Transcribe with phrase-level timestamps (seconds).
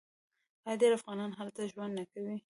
[0.65, 2.35] آیا ډیر افغانان هلته ژوند نه کوي؟